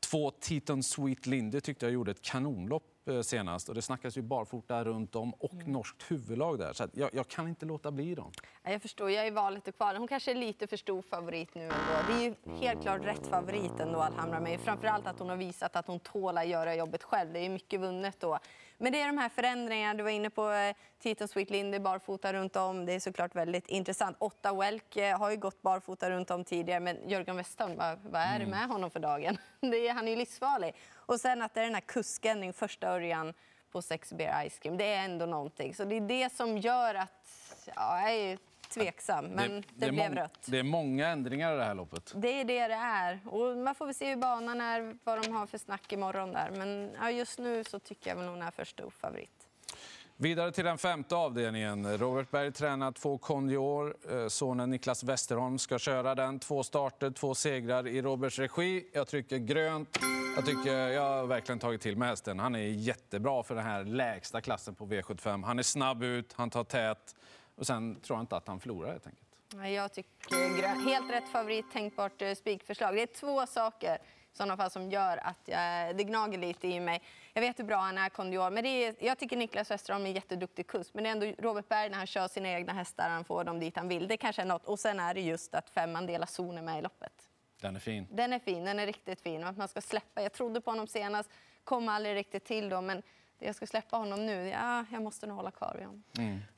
Två 0.00 0.30
Teton 0.30 0.82
Sweet 0.82 1.26
Lindy 1.26 1.60
tyckte 1.60 1.86
jag 1.86 1.92
gjorde 1.92 2.10
ett 2.10 2.22
kanonlopp 2.22 3.08
eh, 3.08 3.20
senast. 3.20 3.68
Och 3.68 3.74
det 3.74 3.82
snackas 3.82 4.16
ju 4.16 4.22
barfota 4.22 4.84
runt 4.84 5.16
om 5.16 5.34
och 5.34 5.54
norskt 5.54 6.10
huvudlag 6.10 6.58
där. 6.58 6.72
Så 6.72 6.86
jag, 6.92 7.10
jag 7.12 7.28
kan 7.28 7.48
inte 7.48 7.66
låta 7.66 7.90
bli 7.90 8.14
dem. 8.14 8.32
Ja, 8.62 8.70
Jag 8.70 8.82
förstår, 8.82 9.10
jag 9.10 9.22
är 9.24 9.26
i 9.26 9.30
valet 9.30 9.68
och 9.68 9.76
kvalet. 9.76 9.98
Hon 9.98 10.08
kanske 10.08 10.30
är 10.30 10.34
lite 10.34 10.66
för 10.66 10.76
stor 10.76 11.02
favorit 11.02 11.54
nu 11.54 11.62
ändå. 11.62 11.74
Det 12.08 12.12
är 12.12 12.22
ju 12.22 12.56
helt 12.60 12.82
klart 12.82 13.04
rätt 13.04 13.26
favorit 13.26 13.80
ändå, 13.80 14.00
Alhambra 14.00 14.40
med. 14.40 14.60
Framförallt 14.60 15.06
att 15.06 15.18
hon 15.18 15.28
har 15.28 15.36
visat 15.36 15.76
att 15.76 15.86
hon 15.86 16.00
tål 16.00 16.38
att 16.38 16.48
göra 16.48 16.74
jobbet 16.74 17.02
själv. 17.02 17.32
Det 17.32 17.38
är 17.38 17.48
mycket 17.48 17.80
vunnet 17.80 18.20
då. 18.20 18.38
Men 18.82 18.92
det 18.92 19.00
är 19.00 19.06
de 19.06 19.18
här 19.18 19.28
förändringarna. 19.28 19.94
Du 19.94 20.02
var 20.02 20.10
inne 20.10 20.30
på 20.30 20.50
eh, 20.50 20.74
Titan 21.02 21.28
Sweet 21.28 21.50
Lindy, 21.50 21.78
barfota 21.78 22.32
runt 22.32 22.56
om. 22.56 22.86
Det 22.86 22.92
är 22.92 23.00
såklart 23.00 23.34
väldigt 23.34 23.68
intressant. 23.68 24.16
Åtta 24.20 24.54
Welk 24.54 24.96
eh, 24.96 25.18
har 25.18 25.30
ju 25.30 25.36
gått 25.36 25.62
barfota 25.62 26.10
runt 26.10 26.30
om 26.30 26.44
tidigare. 26.44 26.80
Men 26.80 27.08
Jörgen 27.08 27.36
Westholm, 27.36 27.76
vad, 27.76 28.22
är 28.22 28.38
det 28.38 28.46
med 28.46 28.68
honom 28.68 28.90
för 28.90 29.00
dagen? 29.00 29.36
Det 29.60 29.88
är, 29.88 29.94
han 29.94 30.08
är 30.08 30.12
ju 30.12 30.18
livsfarlig. 30.18 30.74
Och 30.94 31.20
sen 31.20 31.42
att 31.42 31.54
det 31.54 31.60
är 31.60 31.64
den 31.64 31.74
här 31.74 31.80
kusken 31.80 32.44
i 32.44 32.52
första 32.52 32.88
Örjan 32.88 33.34
på 33.72 33.82
Sex 33.82 34.12
Bear 34.12 34.48
Ice 34.48 34.58
Cream. 34.58 34.76
Det 34.76 34.84
är 34.84 35.04
ändå 35.04 35.26
någonting. 35.26 35.74
Så 35.74 35.84
det 35.84 35.96
är 35.96 36.00
det 36.00 36.32
som 36.32 36.58
gör 36.58 36.94
att 36.94 37.68
ja, 37.76 38.00
jag 38.00 38.14
är 38.14 38.38
tveksam. 38.70 39.26
Men 39.26 39.64
det, 39.74 39.86
är 39.86 39.92
blev 39.92 40.04
mång- 40.10 40.14
rött. 40.16 40.38
Det 40.46 40.58
är 40.58 40.62
många 40.62 41.08
ändringar 41.08 41.54
i 41.54 41.56
det 41.56 41.64
här 41.64 41.74
loppet. 41.74 42.12
Det 42.16 42.40
är 42.40 42.44
det 42.44 42.68
det 42.68 42.74
är. 42.74 43.20
Och 43.26 43.56
man 43.56 43.74
får 43.74 43.86
väl 43.86 43.94
se 43.94 44.08
hur 44.10 44.16
banan 44.16 44.60
är, 44.60 44.96
vad 45.04 45.22
de 45.22 45.32
har 45.32 45.46
för 45.46 45.58
snack 45.58 45.92
imorgon 45.92 46.32
där. 46.32 46.50
Men 46.50 46.90
ja, 47.00 47.10
just 47.10 47.38
nu 47.38 47.64
så 47.64 47.78
tycker 47.78 48.10
jag 48.10 48.16
väl 48.16 48.28
hon 48.28 48.42
är 48.42 48.50
för 48.50 48.64
stor 48.64 48.90
favorit. 48.90 49.30
Vidare 50.16 50.52
till 50.52 50.64
den 50.64 50.78
femte 50.78 51.16
avdelningen. 51.16 51.98
Robert 51.98 52.30
Berg 52.30 52.52
tränar 52.52 52.92
två 52.92 53.18
Condior. 53.18 53.96
Eh, 54.10 54.28
Sonen 54.28 54.70
Niklas 54.70 55.04
Westerholm 55.04 55.58
ska 55.58 55.78
köra 55.78 56.14
den. 56.14 56.38
Två 56.38 56.62
starter, 56.62 57.10
två 57.10 57.34
segrar 57.34 57.86
i 57.88 58.02
Roberts 58.02 58.38
regi. 58.38 58.88
Jag 58.92 59.08
trycker 59.08 59.38
grönt. 59.38 59.98
Jag 60.36 60.46
tycker 60.46 60.76
jag 60.88 61.02
har 61.02 61.26
verkligen 61.26 61.58
tagit 61.58 61.80
till 61.80 61.96
med 61.96 62.08
hästen. 62.08 62.38
Han 62.38 62.54
är 62.54 62.58
jättebra 62.58 63.42
för 63.42 63.54
den 63.54 63.64
här 63.64 63.84
lägsta 63.84 64.40
klassen 64.40 64.74
på 64.74 64.86
V75. 64.86 65.44
Han 65.44 65.58
är 65.58 65.62
snabb 65.62 66.02
ut, 66.02 66.32
han 66.36 66.50
tar 66.50 66.64
tät. 66.64 67.14
Och 67.60 67.66
sen 67.66 68.00
tror 68.00 68.16
jag 68.16 68.22
inte 68.22 68.36
att 68.36 68.48
han 68.48 68.60
förlorar 68.60 68.92
helt 68.92 69.06
enkelt. 69.06 69.28
Ja, 69.54 69.68
Jag 69.68 69.92
tycker. 69.92 70.90
Helt 70.90 71.10
rätt 71.10 71.28
favorit, 71.28 71.72
tänkbart 71.72 72.22
eh, 72.22 72.34
spikförslag. 72.34 72.94
Det 72.94 73.02
är 73.02 73.06
två 73.06 73.46
saker 73.46 73.98
sådana 74.32 74.56
fall 74.56 74.70
som 74.70 74.90
gör 74.90 75.16
att 75.16 75.38
jag, 75.44 75.96
det 75.96 76.04
gnager 76.04 76.38
lite 76.38 76.68
i 76.68 76.80
mig. 76.80 77.02
Jag 77.32 77.42
vet 77.42 77.58
hur 77.58 77.64
bra 77.64 77.76
han 77.76 77.98
är, 77.98 78.08
Kondior, 78.08 78.50
men 78.50 78.66
är, 78.66 78.94
jag 78.98 79.18
tycker 79.18 79.36
Niklas 79.36 79.70
Westerholm 79.70 80.04
är 80.04 80.08
en 80.08 80.14
jätteduktig 80.14 80.66
kusk. 80.66 80.94
Men 80.94 81.04
det 81.04 81.10
är 81.10 81.12
ändå 81.12 81.26
Robert 81.38 81.68
Berg 81.68 81.90
när 81.90 81.96
han 81.98 82.06
kör 82.06 82.28
sina 82.28 82.48
egna 82.48 82.72
hästar, 82.72 83.08
han 83.08 83.24
får 83.24 83.44
dem 83.44 83.60
dit 83.60 83.76
han 83.76 83.88
vill. 83.88 84.08
Det 84.08 84.16
kanske 84.16 84.42
är 84.42 84.46
något. 84.46 84.64
Och 84.64 84.78
sen 84.78 85.00
är 85.00 85.14
det 85.14 85.20
just 85.20 85.54
att 85.54 85.70
femman 85.70 86.06
delar 86.06 86.26
zon 86.26 86.58
är 86.58 86.62
med 86.62 86.78
i 86.78 86.82
loppet. 86.82 87.28
Den 87.60 87.76
är 87.76 87.80
fin. 87.80 88.06
Den 88.10 88.32
är 88.32 88.38
fin, 88.38 88.64
den 88.64 88.78
är 88.78 88.86
riktigt 88.86 89.20
fin. 89.20 89.44
Att 89.44 89.56
man 89.56 89.68
ska 89.68 89.80
släppa. 89.80 90.22
Jag 90.22 90.32
trodde 90.32 90.60
på 90.60 90.70
honom 90.70 90.86
senast, 90.86 91.30
kom 91.64 91.88
aldrig 91.88 92.14
riktigt 92.14 92.44
till 92.44 92.68
då, 92.68 92.80
men 92.80 93.02
jag 93.40 93.54
ska 93.54 93.66
släppa 93.66 93.96
honom 93.96 94.26
nu. 94.26 94.48
Ja, 94.48 94.84
jag 94.92 95.02
måste 95.02 95.26
nog 95.26 95.36
hålla 95.36 95.50
kvar 95.50 95.74
vid 95.78 95.86
honom. 95.86 96.02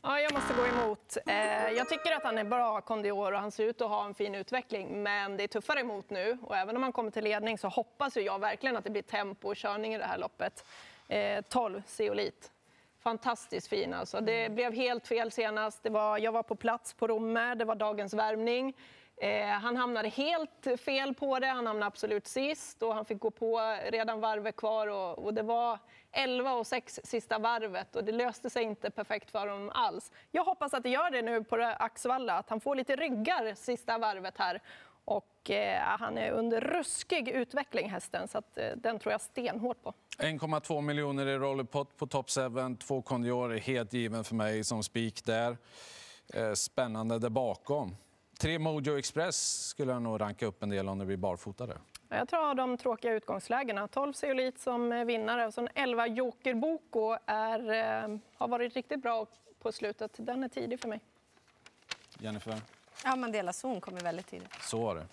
Ja, 0.02 0.20
jag 0.20 0.32
måste 0.32 0.54
gå 0.54 0.66
emot. 0.66 1.16
Eh, 1.26 1.68
jag 1.76 1.88
tycker 1.88 2.16
att 2.16 2.22
han 2.24 2.38
är 2.38 2.44
bra 2.44 2.80
kondior 2.80 3.32
och 3.32 3.40
han 3.40 3.50
ser 3.50 3.64
ut 3.64 3.80
att 3.80 3.88
ha 3.88 4.04
en 4.04 4.14
fin 4.14 4.34
utveckling. 4.34 5.02
Men 5.02 5.36
det 5.36 5.42
är 5.42 5.48
tuffare 5.48 5.80
emot 5.80 6.10
nu 6.10 6.38
och 6.42 6.56
även 6.56 6.76
om 6.76 6.82
han 6.82 6.92
kommer 6.92 7.10
till 7.10 7.24
ledning 7.24 7.58
så 7.58 7.68
hoppas 7.68 8.16
jag 8.16 8.38
verkligen 8.38 8.76
att 8.76 8.84
det 8.84 8.90
blir 8.90 9.02
tempo 9.02 9.48
och 9.48 9.56
körning 9.56 9.94
i 9.94 9.98
det 9.98 10.04
här 10.04 10.18
loppet. 10.18 10.64
Eh, 11.08 11.40
12 11.48 11.82
Zeolit. 11.86 12.52
Fantastiskt 13.02 13.68
fin 13.68 13.94
alltså. 13.94 14.20
Det 14.20 14.48
blev 14.52 14.74
helt 14.74 15.06
fel 15.06 15.30
senast. 15.30 15.82
Det 15.82 15.90
var, 15.90 16.18
jag 16.18 16.32
var 16.32 16.42
på 16.42 16.54
plats 16.54 16.94
på 16.94 17.08
Romme, 17.08 17.54
det 17.54 17.64
var 17.64 17.74
dagens 17.74 18.14
värmning. 18.14 18.74
Eh, 19.22 19.46
han 19.46 19.76
hamnade 19.76 20.08
helt 20.08 20.80
fel 20.84 21.14
på 21.14 21.38
det, 21.38 21.46
han 21.46 21.66
hamnade 21.66 21.86
absolut 21.86 22.26
sist 22.26 22.82
och 22.82 22.94
han 22.94 23.04
fick 23.04 23.18
gå 23.18 23.30
på 23.30 23.76
redan 23.90 24.20
varvet 24.20 24.56
kvar 24.56 24.86
och, 24.86 25.18
och 25.18 25.34
det 25.34 25.42
var 25.42 25.78
11 26.12 26.52
och 26.52 26.66
6 26.66 27.00
sista 27.04 27.38
varvet 27.38 27.96
och 27.96 28.04
det 28.04 28.12
löste 28.12 28.50
sig 28.50 28.62
inte 28.62 28.90
perfekt 28.90 29.30
för 29.30 29.46
honom 29.46 29.70
alls. 29.74 30.12
Jag 30.30 30.44
hoppas 30.44 30.74
att 30.74 30.82
det 30.82 30.88
gör 30.88 31.10
det 31.10 31.22
nu 31.22 31.44
på 31.44 31.74
Axvalla, 31.78 32.38
att 32.38 32.50
han 32.50 32.60
får 32.60 32.76
lite 32.76 32.96
ryggar 32.96 33.54
sista 33.54 33.98
varvet 33.98 34.38
här. 34.38 34.62
Och 35.04 35.50
eh, 35.50 35.80
han 35.82 36.18
är 36.18 36.30
under 36.30 36.60
ruskig 36.60 37.28
utveckling 37.28 37.90
hästen, 37.90 38.28
så 38.28 38.38
att, 38.38 38.58
eh, 38.58 38.70
den 38.76 38.98
tror 38.98 39.12
jag 39.12 39.20
stenhårt 39.20 39.82
på. 39.82 39.94
1,2 40.18 40.80
miljoner 40.80 41.26
i 41.26 41.38
Rollerpot 41.38 41.96
på 41.96 42.06
Top 42.06 42.30
7. 42.30 42.40
Två 42.80 43.02
Kondior 43.02 43.52
är 43.52 43.58
helt 43.58 43.92
given 43.92 44.24
för 44.24 44.34
mig 44.34 44.64
som 44.64 44.82
spik 44.82 45.24
där. 45.24 45.56
Eh, 46.34 46.52
Spännande 46.52 47.18
där 47.18 47.30
bakom. 47.30 47.96
Tre 48.42 48.58
Mojo 48.58 48.98
Express 48.98 49.66
skulle 49.68 49.92
jag 49.92 50.02
nog 50.02 50.20
ranka 50.20 50.46
upp 50.46 50.62
en 50.62 50.68
del 50.68 50.88
om 50.88 50.98
det 50.98 51.04
blir 51.04 51.16
barfotade. 51.16 51.78
Jag 52.08 52.28
tar 52.28 52.54
de 52.54 52.76
tråkiga 52.76 53.12
utgångslägena. 53.12 53.88
12 53.88 54.12
Zeolit 54.12 54.60
som 54.60 54.92
eh, 54.92 55.04
vinnare 55.04 55.46
och 55.46 55.54
sen 55.54 55.68
11 55.74 56.06
Joker 56.06 56.54
Boko 56.54 57.16
är, 57.26 57.72
eh, 57.72 58.18
har 58.36 58.48
varit 58.48 58.74
riktigt 58.74 59.02
bra 59.02 59.26
på 59.58 59.72
slutet. 59.72 60.12
Den 60.16 60.44
är 60.44 60.48
tidig 60.48 60.80
för 60.80 60.88
mig. 60.88 61.00
Jennifer? 62.18 62.60
Ja, 63.04 63.16
Mandela 63.16 63.52
zon 63.52 63.80
kommer 63.80 64.00
väldigt 64.00 64.26
tidigt. 64.26 64.52
Så 64.62 64.82
var 64.82 64.94
det. 64.94 65.06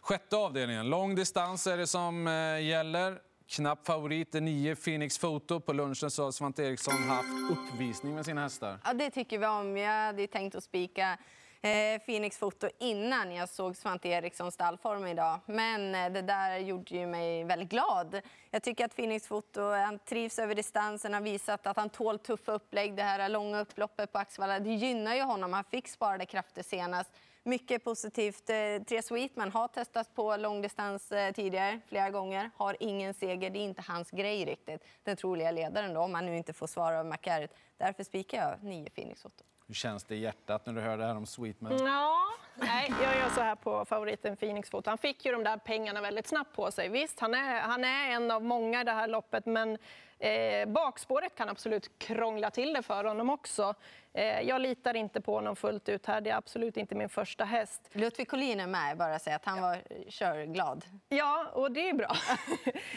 Sjätte 0.00 0.36
avdelningen. 0.36 0.90
Lång 0.90 1.14
distans 1.14 1.66
är 1.66 1.76
det 1.76 1.86
som 1.86 2.26
eh, 2.26 2.60
gäller. 2.60 3.20
Knapp 3.46 3.86
favorit 3.86 4.34
är 4.34 4.40
9 4.40 4.76
Phoenix 4.76 5.18
Foto. 5.18 5.60
På 5.60 5.72
lunchen 5.72 6.10
så 6.10 6.24
har 6.24 6.32
Svante 6.32 6.62
Eriksson 6.62 6.94
haft 7.08 7.28
uppvisning 7.50 8.14
med 8.14 8.24
sina 8.24 8.42
hästar. 8.42 8.78
Ja, 8.84 8.92
det 8.92 9.10
tycker 9.10 9.38
vi 9.38 9.46
om. 9.46 9.76
Jag 9.76 10.06
hade 10.06 10.26
tänkt 10.26 10.54
att 10.54 10.64
spika 10.64 11.18
eh, 11.62 12.02
Phoenix 12.06 12.38
Foto 12.38 12.68
innan 12.78 13.32
jag 13.32 13.48
såg 13.48 13.76
Svante 13.76 14.08
Erikssons 14.08 14.54
stallform 14.54 15.06
idag. 15.06 15.40
Men 15.46 15.94
eh, 15.94 16.12
det 16.12 16.22
där 16.22 16.58
gjorde 16.58 16.94
ju 16.94 17.06
mig 17.06 17.44
väldigt 17.44 17.68
glad. 17.68 18.20
Jag 18.50 18.62
tycker 18.62 18.84
att 18.84 18.96
Phoenix 18.96 19.26
Foto 19.26 19.60
han 19.70 19.98
trivs 19.98 20.38
över 20.38 20.54
distansen, 20.54 21.14
har 21.14 21.20
visat 21.20 21.66
att 21.66 21.76
han 21.76 21.90
tål 21.90 22.18
tuffa 22.18 22.52
upplägg. 22.52 22.96
Det 22.96 23.02
här 23.02 23.28
långa 23.28 23.60
upploppet 23.60 24.12
på 24.12 24.18
Axevalla, 24.18 24.58
det 24.58 24.74
gynnar 24.74 25.14
ju 25.14 25.22
honom. 25.22 25.52
Han 25.52 25.64
fick 25.64 25.88
sparade 25.88 26.26
krafter 26.26 26.62
senast. 26.62 27.10
Mycket 27.44 27.84
positivt. 27.84 28.50
Eh, 28.50 28.82
Tre 28.88 29.02
Sweetman 29.02 29.52
har 29.52 29.68
testats 29.68 30.10
på 30.14 30.36
långdistans 30.36 31.12
eh, 31.12 31.32
tidigare 31.32 31.80
flera 31.88 32.10
gånger. 32.10 32.50
Har 32.56 32.76
ingen 32.80 33.14
seger. 33.14 33.50
Det 33.50 33.58
är 33.58 33.64
inte 33.64 33.82
hans 33.86 34.10
grej 34.10 34.44
riktigt. 34.44 34.84
Den 35.02 35.16
troliga 35.16 35.50
ledaren 35.50 35.94
då, 35.94 36.00
om 36.00 36.14
han 36.14 36.26
nu 36.26 36.36
inte 36.36 36.52
får 36.52 36.66
svara 36.66 37.00
av 37.00 37.06
McCarrett. 37.06 37.54
Därför 37.76 38.04
spikar 38.04 38.38
jag 38.48 38.62
nio 38.62 38.90
Phoenix 38.90 39.22
Foto. 39.22 39.44
Hur 39.72 39.76
känns 39.76 40.04
det 40.04 40.14
i 40.14 40.18
hjärtat 40.18 40.66
när 40.66 40.72
du 40.72 40.80
hör 40.80 40.98
det 40.98 41.04
här 41.04 41.16
om 41.16 41.26
Sweetman? 41.26 41.86
Ja, 41.86 42.18
nej, 42.54 42.92
jag 43.02 43.16
gör 43.16 43.28
så 43.34 43.40
här 43.40 43.54
på 43.54 43.84
favoriten 43.84 44.36
Phoenix 44.36 44.70
Foot. 44.70 44.86
Han 44.86 44.98
fick 44.98 45.24
ju 45.24 45.32
de 45.32 45.44
där 45.44 45.56
pengarna 45.56 46.00
väldigt 46.00 46.26
snabbt 46.26 46.56
på 46.56 46.70
sig. 46.70 46.88
Visst, 46.88 47.20
han 47.20 47.34
är, 47.34 47.60
han 47.60 47.84
är 47.84 48.10
en 48.10 48.30
av 48.30 48.44
många 48.44 48.80
i 48.80 48.84
det 48.84 48.92
här 48.92 49.08
loppet, 49.08 49.46
men 49.46 49.78
eh, 50.18 50.68
bakspåret 50.68 51.34
kan 51.34 51.48
absolut 51.48 51.98
krångla 51.98 52.50
till 52.50 52.72
det 52.72 52.82
för 52.82 53.04
honom 53.04 53.30
också. 53.30 53.74
Eh, 54.14 54.40
jag 54.40 54.60
litar 54.60 54.96
inte 54.96 55.20
på 55.20 55.34
honom 55.34 55.56
fullt 55.56 55.88
ut 55.88 56.06
här. 56.06 56.20
Det 56.20 56.30
är 56.30 56.36
absolut 56.36 56.76
inte 56.76 56.94
min 56.94 57.08
första 57.08 57.44
häst. 57.44 57.90
Ludvig 57.92 58.28
Collin 58.28 58.60
är 58.60 58.66
med, 58.66 58.96
bara 58.96 59.18
säga 59.18 59.36
att 59.36 59.44
han 59.44 59.62
var 59.62 59.82
körglad. 60.08 60.84
Ja, 61.08 61.46
och 61.52 61.72
det 61.72 61.88
är 61.88 61.94
bra. 61.94 62.16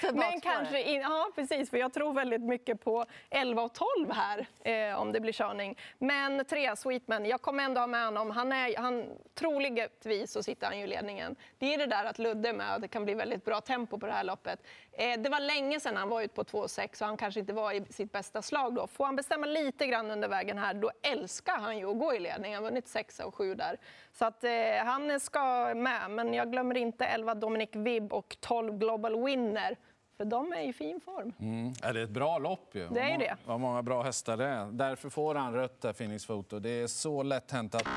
Men 0.14 0.42
kanske 0.42 0.82
in, 0.82 1.02
ja, 1.02 1.32
precis, 1.36 1.70
för 1.70 1.78
jag 1.78 1.94
tror 1.94 2.14
väldigt 2.14 2.42
mycket 2.42 2.82
på 2.84 3.06
11 3.30 3.62
och 3.62 3.74
12 3.74 4.12
här 4.12 4.48
eh, 4.64 5.02
om 5.02 5.12
det 5.12 5.20
blir 5.20 5.34
körning. 5.34 5.78
Men 5.98 6.46
3 6.46 6.76
Sweetman, 6.76 7.26
jag 7.26 7.42
kommer 7.42 7.64
ändå 7.64 7.82
ha 7.82 7.88
med 7.88 8.06
honom. 8.06 8.32
Han 8.32 8.52
är, 8.52 8.78
han, 8.78 9.06
troligtvis 9.34 10.32
så 10.32 10.44
sitter 10.44 10.68
han 10.68 10.78
ju 10.78 10.84
i 10.84 10.88
ledningen. 10.88 11.36
Det 11.58 11.74
är 11.74 11.78
det 11.78 11.86
där 11.86 12.06
att 12.06 12.20
Ludde 12.20 12.50
är 12.50 12.54
med 12.54 12.82
det 12.82 12.88
kan 12.88 13.06
bli 13.06 13.14
väldigt 13.14 13.46
bra 13.46 13.62
tempo 13.62 14.00
på 14.00 14.06
det 14.06 14.12
här 14.12 14.24
loppet. 14.24 14.60
Eh, 14.92 15.20
det 15.20 15.30
var 15.30 15.40
länge 15.40 15.80
sedan 15.80 15.98
han 15.98 16.10
var 16.10 16.22
ute 16.22 16.34
på 16.34 16.44
2,6 16.44 17.02
och 17.02 17.08
han 17.08 17.18
kanske 17.18 17.40
inte 17.40 17.54
var 17.54 17.72
i 17.72 17.86
sitt 17.90 18.12
bästa 18.12 18.42
slag 18.42 18.76
då. 18.76 18.88
Får 18.88 19.06
han 19.06 19.16
bestämma 19.16 19.46
lite 19.46 19.88
grann 19.88 20.12
under 20.12 20.28
vägen 20.28 20.58
här, 20.58 20.74
då 20.74 20.92
älskar 21.12 21.58
han 21.58 21.78
ju 21.78 21.92
att 21.92 22.00
gå 22.00 22.14
i 22.14 22.20
ledning. 22.20 22.54
Han 22.54 22.64
har 22.64 22.72
vunnit 22.72 22.88
6 22.88 23.20
och 23.20 23.36
7 23.36 23.56
där. 23.56 23.78
Så 24.12 24.26
att 24.26 24.44
eh, 24.44 24.52
han 24.86 25.20
ska 25.20 25.74
med, 25.76 26.12
men 26.12 26.34
jag 26.34 26.52
glömmer 26.52 26.78
inte 26.78 27.06
11 27.06 27.36
Dominic 27.36 27.70
Vibb 27.74 28.14
och 28.14 28.38
12 28.40 28.78
Global 28.78 29.24
Winner. 29.26 29.78
För 30.18 30.26
de 30.26 30.54
är 30.54 30.62
i 30.62 30.74
fin 30.74 31.02
form. 31.02 31.34
Mm. 31.40 31.74
Ja, 31.82 31.94
det 31.94 32.00
är 32.00 32.04
ett 32.04 32.10
bra 32.10 32.38
lopp 32.38 32.70
ju. 32.76 32.88
Det 32.88 33.00
är 33.00 33.18
det. 33.18 33.38
Vad 33.46 33.60
många 33.60 33.84
bra 33.84 34.02
hästar 34.02 34.38
det 34.38 34.46
är. 34.46 34.66
Därför 34.66 35.10
får 35.10 35.36
han 35.36 35.54
rött 35.54 35.82
där, 35.82 35.94
Phoenix 35.94 36.26
Foto. 36.26 36.60
Det 36.60 36.70
är 36.70 36.88
så 36.88 37.24
lätt 37.24 37.52
hänt 37.52 37.76
att 37.76 37.88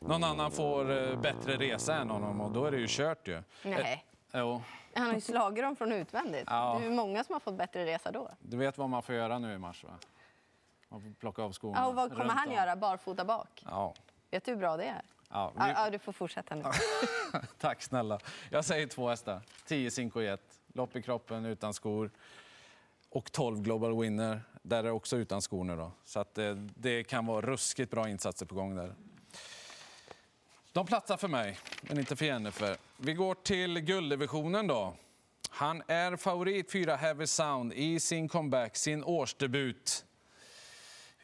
någon 0.00 0.24
annan 0.24 0.50
får 0.50 1.10
eh, 1.10 1.20
bättre 1.20 1.56
resa 1.56 1.94
än 1.94 2.10
honom 2.10 2.40
och 2.40 2.50
då 2.50 2.64
är 2.64 2.70
det 2.70 2.78
ju 2.78 2.86
kört 2.88 3.28
ju. 3.28 3.42
Nej. 3.62 4.04
Eh, 4.32 4.40
jo, 4.40 4.62
Han 4.94 5.06
har 5.06 5.14
ju 5.14 5.20
slagit 5.20 5.64
dem 5.64 5.76
från 5.76 5.92
utvändigt. 5.92 6.44
Ja. 6.46 6.78
Det 6.80 6.86
är 6.86 6.90
många 6.90 7.24
som 7.24 7.32
har 7.32 7.40
fått 7.40 7.58
bättre 7.58 7.86
resa 7.86 8.12
då. 8.12 8.30
du 8.38 8.56
vet 8.56 8.78
vad 8.78 8.88
man 8.88 9.02
får 9.02 9.14
göra 9.14 9.38
nu 9.38 9.54
i 9.54 9.58
mars 9.58 9.84
va? 9.84 9.90
Får 11.00 11.14
plocka 11.20 11.42
av 11.42 11.52
skorna. 11.52 11.78
Ja, 11.78 11.86
och 11.86 11.94
vad 11.94 12.10
kommer 12.10 12.34
han 12.34 12.48
om. 12.48 12.54
göra 12.54 12.76
barfota 12.76 13.24
bak? 13.24 13.62
Ja. 13.64 13.94
Vet 14.30 14.44
du 14.44 14.50
hur 14.50 14.58
bra 14.58 14.76
det 14.76 14.84
är? 14.84 15.02
Ja, 15.30 15.52
vi... 15.54 15.60
Ja, 15.60 15.90
du 15.90 15.98
får 15.98 16.12
fortsätta 16.12 16.54
nu. 16.54 16.64
Tack 17.58 17.82
snälla. 17.82 18.18
Jag 18.50 18.64
säger 18.64 18.86
två 18.86 19.08
hästar. 19.08 19.40
10 19.66 19.90
Cinco 19.90 20.20
Jet. 20.20 20.60
Lopp 20.74 20.96
i 20.96 21.02
kroppen 21.02 21.44
utan 21.44 21.74
skor. 21.74 22.10
Och 23.10 23.32
12 23.32 23.62
Global 23.62 24.00
Winner. 24.00 24.40
Där 24.62 24.78
är 24.78 24.82
det 24.82 24.90
också 24.90 25.16
utan 25.16 25.42
skor 25.42 25.64
nu 25.64 25.76
då. 25.76 25.92
Så 26.04 26.20
att 26.20 26.34
det, 26.34 26.54
det 26.74 27.04
kan 27.04 27.26
vara 27.26 27.40
ruskigt 27.46 27.90
bra 27.90 28.08
insatser 28.08 28.46
på 28.46 28.54
gång 28.54 28.76
där. 28.76 28.94
De 30.72 30.86
platsar 30.86 31.16
för 31.16 31.28
mig, 31.28 31.58
men 31.82 31.98
inte 31.98 32.16
för 32.16 32.24
Jennifer. 32.24 32.76
Vi 32.96 33.14
går 33.14 33.34
till 33.34 33.80
gulddivisionen 33.80 34.66
då. 34.66 34.94
Han 35.50 35.82
är 35.86 36.16
favorit 36.16 36.72
4 36.72 36.96
Heavy 36.96 37.26
Sound 37.26 37.72
i 37.72 38.00
sin 38.00 38.28
comeback, 38.28 38.76
sin 38.76 39.04
årsdebut. 39.04 40.05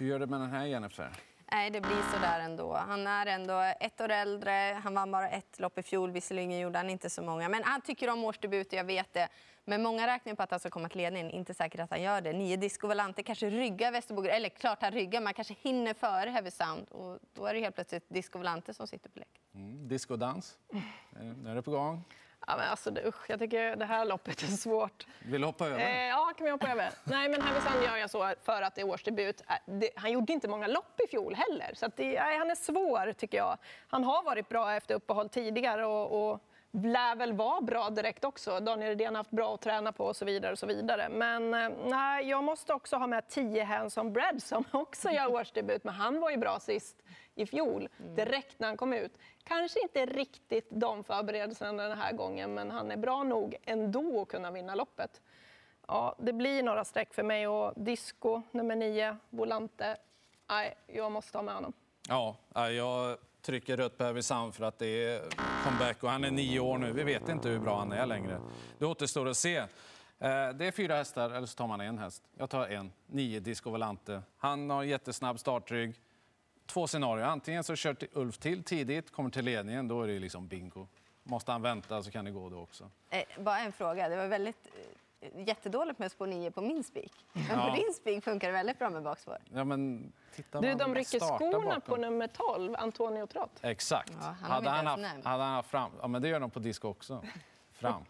Hur 0.02 0.08
gör 0.08 0.18
det 0.18 0.26
med 0.26 0.40
den 0.40 0.50
här 0.50 0.64
Jennifer? 0.66 1.10
Nej, 1.52 1.70
det 1.70 1.80
blir 1.80 2.02
så 2.12 2.18
där 2.18 2.40
ändå. 2.40 2.74
Han 2.74 3.06
är 3.06 3.26
ändå 3.26 3.72
ett 3.80 4.00
år 4.00 4.08
äldre. 4.08 4.80
Han 4.84 4.94
vann 4.94 5.10
bara 5.12 5.28
ett 5.28 5.58
lopp 5.60 5.78
i 5.78 5.82
fjol. 5.82 6.10
Visserligen 6.10 6.58
gjorde 6.58 6.78
han 6.78 6.90
inte 6.90 7.10
så 7.10 7.22
många. 7.22 7.48
Men 7.48 7.64
han 7.64 7.80
tycker 7.80 8.08
om 8.10 8.24
årsdebuter, 8.24 8.76
jag 8.76 8.84
vet 8.84 9.12
det. 9.12 9.28
Men 9.64 9.82
många 9.82 10.06
räknar 10.06 10.34
på 10.34 10.42
att 10.42 10.50
han 10.50 10.60
ska 10.60 10.70
komma 10.70 10.88
till 10.88 10.98
ledningen. 10.98 11.30
Inte 11.30 11.54
säkert 11.54 11.80
att 11.80 11.90
han 11.90 12.02
gör 12.02 12.20
det. 12.20 12.32
Nio 12.32 12.56
Disco 12.56 12.88
Volante 12.88 13.22
kanske 13.22 13.50
ryggar 13.50 13.92
Västerbo. 13.92 14.24
Eller 14.24 14.48
klart 14.48 14.82
han 14.82 14.92
ryggar, 14.92 15.20
men 15.20 15.26
han 15.26 15.34
kanske 15.34 15.54
hinner 15.62 15.94
före 15.94 16.30
Heavy 16.30 16.50
Sound. 16.50 16.88
Och 16.90 17.18
då 17.34 17.46
är 17.46 17.54
det 17.54 17.60
helt 17.60 17.74
plötsligt 17.74 18.04
Disco 18.08 18.38
Volante 18.38 18.74
som 18.74 18.86
sitter 18.86 19.10
på 19.10 19.18
lek. 19.18 19.28
Mm, 19.54 19.88
discodans. 19.88 20.58
Eh, 20.72 21.22
Nu 21.22 21.50
är 21.50 21.54
det 21.54 21.62
på 21.62 21.70
gång. 21.70 22.04
Ja, 22.46 22.56
men 22.56 22.68
alltså, 22.70 22.90
usch, 22.90 23.30
jag 23.30 23.38
tycker 23.38 23.76
det 23.76 23.84
här 23.84 24.04
loppet 24.04 24.42
är 24.42 24.46
svårt. 24.46 25.06
Vill 25.22 25.40
du 25.40 25.46
hoppa 25.46 25.66
över? 25.66 25.78
Eh, 25.80 26.08
ja, 26.08 26.32
kan 26.36 26.44
vi 26.44 26.50
hoppa 26.50 26.68
över? 26.70 26.90
Nej, 27.04 27.28
men 27.28 27.42
Härnösand 27.42 27.84
gör 27.84 27.96
jag 27.96 28.10
så 28.10 28.34
för 28.42 28.62
att 28.62 28.74
det 28.74 28.80
är 28.80 28.88
årsdebut. 28.88 29.42
Eh, 29.48 29.54
Det, 29.66 29.90
han 29.96 30.12
gjorde 30.12 30.32
inte 30.32 30.48
många 30.48 30.66
lopp 30.66 31.00
i 31.00 31.06
fjol 31.10 31.34
heller, 31.34 31.70
så 31.74 31.86
det, 31.96 32.20
nej, 32.20 32.38
han 32.38 32.50
är 32.50 32.54
svår 32.54 33.12
tycker 33.12 33.38
jag. 33.38 33.58
Han 33.88 34.04
har 34.04 34.22
varit 34.22 34.48
bra 34.48 34.72
efter 34.74 34.94
uppehåll 34.94 35.28
tidigare 35.28 35.86
och, 35.86 36.32
och 36.32 36.40
lär 36.72 37.16
väl 37.16 37.32
vara 37.32 37.60
bra 37.60 37.90
direkt 37.90 38.24
också. 38.24 38.60
Daniel 38.60 38.88
Redén 38.88 39.14
har 39.14 39.20
haft 39.20 39.30
bra 39.30 39.54
att 39.54 39.60
träna 39.60 39.92
på 39.92 40.06
och 40.06 40.16
så 40.16 40.24
vidare. 40.24 40.52
och 40.52 40.58
så 40.58 40.66
vidare. 40.66 41.08
Men 41.08 41.54
eh, 41.54 41.70
nej, 41.84 42.28
jag 42.28 42.44
måste 42.44 42.74
också 42.74 42.96
ha 42.96 43.06
med 43.06 43.28
10 43.28 43.64
Hanson 43.64 44.12
Bread 44.12 44.42
som 44.42 44.64
också 44.72 45.10
gör 45.10 45.34
årsdebut, 45.34 45.84
men 45.84 45.94
han 45.94 46.20
var 46.20 46.30
ju 46.30 46.36
bra 46.36 46.60
sist 46.60 47.02
i 47.34 47.46
fjol, 47.46 47.88
direkt 48.16 48.58
när 48.58 48.68
han 48.68 48.76
kom 48.76 48.92
ut. 48.92 49.12
Kanske 49.44 49.82
inte 49.82 50.06
riktigt 50.06 50.66
de 50.70 51.04
förberedelserna 51.04 51.88
den 51.88 51.98
här 51.98 52.12
gången, 52.12 52.54
men 52.54 52.70
han 52.70 52.90
är 52.90 52.96
bra 52.96 53.22
nog 53.22 53.56
ändå 53.64 54.22
att 54.22 54.28
kunna 54.28 54.50
vinna 54.50 54.74
loppet. 54.74 55.20
Ja, 55.88 56.16
det 56.18 56.32
blir 56.32 56.62
några 56.62 56.84
streck 56.84 57.14
för 57.14 57.22
mig 57.22 57.48
och 57.48 57.72
Disco, 57.76 58.42
nummer 58.50 58.76
nio, 58.76 59.16
Volante. 59.30 59.96
Nej, 60.48 60.74
jag 60.86 61.12
måste 61.12 61.38
ha 61.38 61.42
med 61.42 61.54
honom. 61.54 61.72
Ja, 62.08 62.36
ja, 62.54 62.70
jag 62.70 63.16
trycker 63.42 63.76
rött 63.76 63.98
på 63.98 64.04
Heavy 64.04 64.22
för 64.22 64.62
att 64.62 64.78
det 64.78 64.86
är 64.86 65.22
comeback 65.64 66.02
och 66.02 66.10
han 66.10 66.24
är 66.24 66.30
nio 66.30 66.60
år 66.60 66.78
nu. 66.78 66.92
Vi 66.92 67.02
vet 67.02 67.28
inte 67.28 67.48
hur 67.48 67.58
bra 67.58 67.78
han 67.78 67.92
är 67.92 68.06
längre. 68.06 68.40
Det 68.78 68.86
återstår 68.86 69.28
att 69.28 69.36
se. 69.36 69.56
Eh, 69.56 69.68
det 70.54 70.66
är 70.66 70.72
fyra 70.72 70.94
hästar, 70.94 71.30
eller 71.30 71.46
så 71.46 71.56
tar 71.56 71.66
man 71.66 71.80
en 71.80 71.98
häst. 71.98 72.22
Jag 72.36 72.50
tar 72.50 72.66
en, 72.66 72.92
nio 73.06 73.40
Disco 73.40 73.70
Volante. 73.70 74.22
Han 74.38 74.70
har 74.70 74.82
jättesnabb 74.82 75.38
startrygg. 75.38 75.94
Två 76.66 76.86
scenarier. 76.86 77.26
Antingen 77.26 77.64
så 77.64 77.76
kör 77.76 77.96
Ulf 78.12 78.38
till 78.38 78.64
tidigt, 78.64 79.10
kommer 79.10 79.30
till 79.30 79.44
ledningen, 79.44 79.88
då 79.88 80.02
är 80.02 80.08
det 80.08 80.18
liksom 80.18 80.48
bingo. 80.48 80.88
Måste 81.22 81.52
han 81.52 81.62
vänta 81.62 82.02
så 82.02 82.10
kan 82.10 82.24
det 82.24 82.30
gå 82.30 82.48
då 82.48 82.60
också. 82.60 82.90
Eh, 83.10 83.22
bara 83.38 83.58
en 83.58 83.72
fråga. 83.72 84.08
Det 84.08 84.16
var 84.16 84.26
väldigt 84.26 84.66
eh, 84.66 84.72
jättedåligt 85.46 85.98
med 85.98 86.12
spår 86.12 86.26
9 86.26 86.50
på 86.50 86.60
min 86.60 86.84
spik. 86.84 87.12
Men 87.32 87.44
Ja. 87.58 87.70
på 87.70 87.76
din 87.76 87.92
spik 87.94 88.24
funkar 88.24 88.48
det 88.48 88.52
väldigt 88.52 88.78
bra 88.78 88.90
med 88.90 89.02
bakspår. 89.02 89.38
Ja, 89.54 89.64
men 89.64 90.12
titta 90.34 90.60
Du, 90.60 90.74
de 90.74 90.94
rycker 90.94 91.18
skorna 91.20 91.60
bakom. 91.60 91.80
på 91.80 91.96
nummer 91.96 92.26
12, 92.28 92.74
Antonio 92.78 93.26
Trott. 93.26 93.58
Exakt. 93.62 94.12
Ja, 94.20 94.34
han 94.42 94.50
hade, 94.50 94.70
han 94.70 94.86
haft, 94.86 95.24
hade 95.24 95.42
han 95.44 95.54
haft 95.54 95.70
fram... 95.70 95.92
Ja, 96.00 96.08
men 96.08 96.22
det 96.22 96.28
gör 96.28 96.40
de 96.40 96.50
på 96.50 96.58
disco 96.58 96.88
också. 96.88 97.24
Fram. 97.72 98.04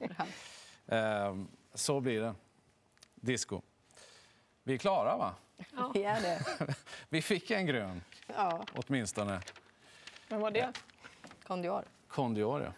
Ehm, 0.87 1.49
så 1.75 2.01
blir 2.01 2.21
det. 2.21 2.35
Disco. 3.15 3.61
Vi 4.63 4.75
är 4.75 4.79
klara, 4.79 5.17
va? 5.17 5.35
Vi 5.95 6.05
är 6.05 6.21
det. 6.21 6.45
Vi 7.09 7.23
fick 7.23 7.51
en 7.51 7.67
grön, 7.67 8.03
Ja, 8.27 8.65
åtminstone. 8.75 9.41
Men 10.29 10.41
vad 10.41 10.53
det? 10.55 10.73
Kondior. 11.47 11.85
Kondior, 12.09 12.63
ja. 12.63 12.73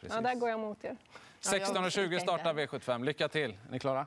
Precis. 0.00 0.14
Ja, 0.14 0.20
där 0.20 0.34
går 0.34 0.48
jag 0.50 0.60
mot 0.60 0.84
er. 0.84 0.96
Ja, 1.44 1.56
jag 1.56 1.62
16.20 1.62 1.90
tänkte. 1.92 2.20
startar 2.20 2.54
V75. 2.54 3.04
Lycka 3.04 3.28
till. 3.28 3.50
Är 3.50 3.70
ni 3.70 3.78
klara? 3.78 4.06